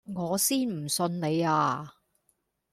[0.03, 1.93] 我先唔信你呀